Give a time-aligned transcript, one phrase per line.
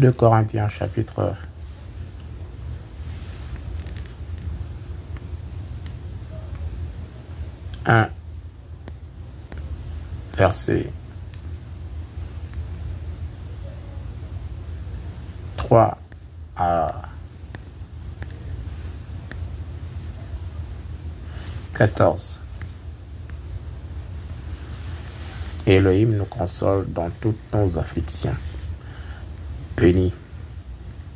[0.00, 1.36] 2 Corinthiens chapitre
[7.86, 8.08] 1
[10.36, 10.90] verset
[15.56, 15.98] 3
[16.56, 16.92] à
[21.74, 22.40] 14.
[25.66, 28.36] Elohim nous console dans toutes nos afflictions.
[29.76, 30.12] Béni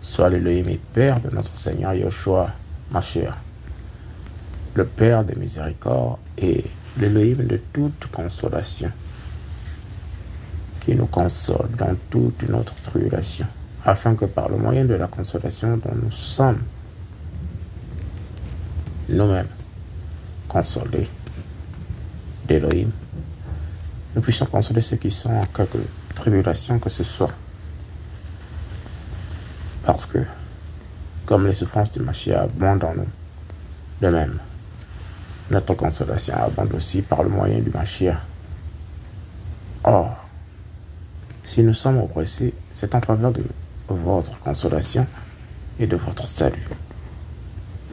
[0.00, 2.52] soit l'Elohim et Père de notre Seigneur Yoshua
[2.90, 3.34] Mashiach,
[4.74, 6.64] le Père des miséricordes et
[6.98, 8.90] l'Elohim de toute consolation,
[10.80, 13.46] qui nous console dans toute notre tribulation,
[13.84, 16.62] afin que par le moyen de la consolation dont nous sommes
[19.08, 19.48] nous-mêmes
[20.48, 21.08] consolés
[22.46, 22.90] d'Elohim,
[24.14, 25.78] nous puissions consoler ceux qui sont en quelque
[26.14, 27.32] tribulation que ce soit.
[29.86, 30.18] Parce que,
[31.24, 33.08] comme les souffrances du Mashiach abondent en nous,
[34.02, 34.38] de même,
[35.50, 38.18] notre consolation abonde aussi par le moyen du Mashiach.
[39.84, 40.16] Or,
[41.44, 43.44] si nous sommes oppressés, c'est en faveur de
[43.88, 45.06] votre consolation
[45.78, 46.66] et de votre salut,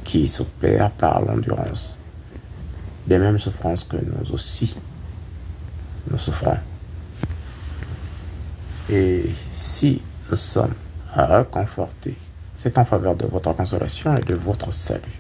[0.03, 1.99] qui s'opère par l'endurance
[3.05, 4.75] des mêmes souffrances que nous aussi
[6.09, 6.57] nous souffrons.
[8.89, 10.73] Et si nous sommes
[11.15, 12.17] réconfortés,
[12.55, 15.19] c'est en faveur de votre consolation et de votre salut.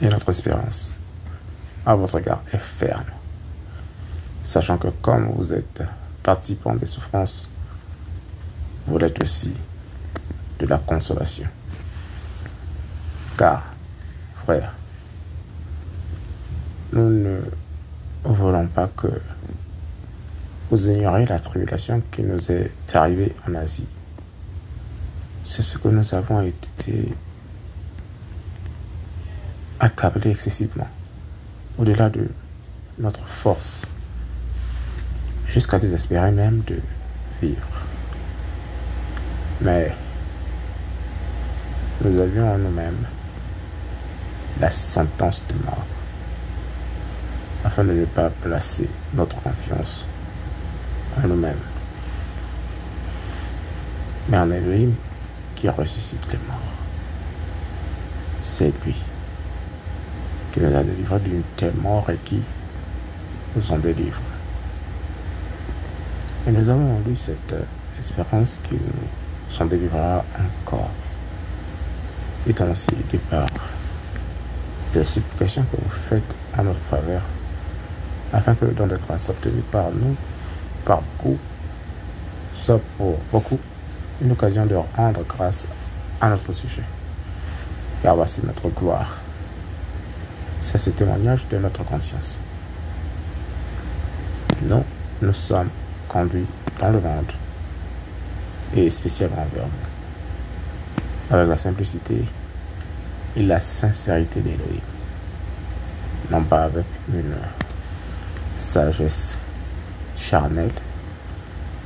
[0.00, 0.94] Et notre espérance
[1.84, 3.04] à votre égard est ferme,
[4.42, 5.82] sachant que comme vous êtes
[6.22, 7.50] participant des souffrances,
[8.86, 9.52] vous l'êtes aussi
[10.58, 11.48] de la consolation.
[13.36, 13.62] Car,
[14.44, 14.74] frère,
[16.92, 17.40] nous ne
[18.24, 19.08] voulons pas que
[20.70, 23.86] vous ignorez la tribulation qui nous est arrivée en Asie.
[25.44, 27.08] C'est ce que nous avons été
[29.80, 30.88] accablés excessivement,
[31.78, 32.28] au-delà de
[32.98, 33.86] notre force,
[35.46, 36.80] jusqu'à désespérer même de
[37.40, 37.68] vivre.
[39.62, 39.90] Mais
[42.04, 43.06] nous avions en nous-mêmes
[44.60, 45.86] la sentence de mort
[47.64, 50.06] afin de ne pas placer notre confiance
[51.22, 51.56] en nous-mêmes,
[54.28, 54.92] mais en Elohim
[55.54, 56.58] qui ressuscite les morts.
[58.40, 58.94] C'est lui
[60.52, 62.40] qui nous a délivrés d'une telle mort et qui
[63.54, 64.20] nous en délivre.
[66.46, 67.54] Et nous avons en lui cette
[67.98, 70.90] espérance qu'il nous s'en délivrera encore,
[72.46, 73.46] étant aussi du par
[74.92, 77.22] des supplications que vous faites en notre faveur
[78.32, 80.14] afin que le don de grâce obtenu par nous,
[80.88, 81.36] par beaucoup,
[82.54, 83.58] soit pour beaucoup
[84.22, 85.68] une occasion de rendre grâce
[86.18, 86.82] à notre sujet.
[88.02, 89.18] Car voici notre gloire.
[90.60, 92.40] C'est ce témoignage de notre conscience.
[94.62, 94.82] Nous,
[95.20, 95.68] nous sommes
[96.08, 96.46] conduits
[96.80, 97.30] dans le monde
[98.74, 102.24] et spécialement vers vous, avec la simplicité
[103.36, 104.80] et la sincérité d'Élohim,
[106.30, 107.36] non pas avec une
[108.56, 109.38] sagesse
[110.18, 110.72] charnelle,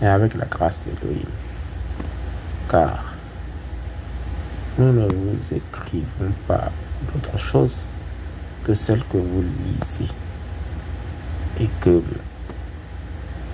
[0.00, 1.28] mais avec la grâce d'Élohim.
[2.69, 3.12] Car
[4.78, 6.71] nous ne vous écrivons pas
[7.12, 7.84] d'autre chose
[8.65, 10.09] que celle que vous lisez
[11.60, 12.03] et que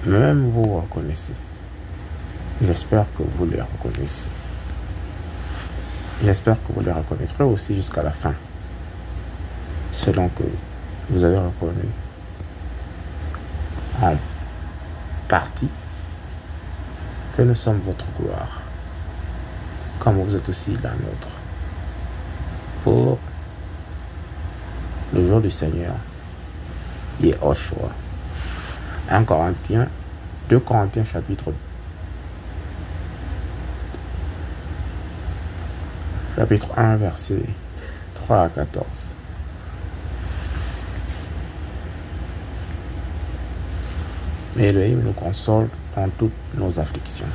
[0.06, 1.34] même vous reconnaissez.
[2.62, 4.28] J'espère que vous les reconnaissez.
[6.25, 8.34] J'espère que vous les reconnaîtrez aussi jusqu'à la fin,
[9.93, 10.44] selon que
[11.11, 11.88] vous avez reconnu
[14.03, 14.15] en
[15.28, 15.69] partie
[17.37, 18.62] que nous sommes votre gloire,
[20.00, 21.28] comme vous êtes aussi la nôtre,
[22.83, 23.19] pour
[25.15, 25.94] le jour du Seigneur,
[27.21, 27.91] Yehoshua.
[29.11, 29.88] 1 Corinthiens,
[30.50, 31.53] 2 Corinthiens chapitre
[36.37, 37.43] chapitre 1 verset
[38.14, 39.14] 3 à 14.
[44.58, 47.28] Mais Elohim nous console dans toutes nos afflictions